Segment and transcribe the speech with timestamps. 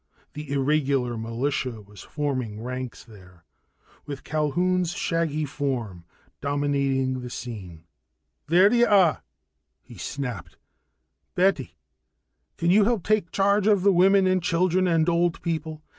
[0.33, 3.45] The irregular militia was forming ranks there,
[4.07, 6.05] with Culquhoun's shaggy form
[6.41, 7.83] dominating the scene.
[8.47, 9.21] "There you are,"
[9.83, 10.57] he snapped.
[11.35, 11.77] "Betty,
[12.57, 15.83] can you help take charge of the women and children and old people?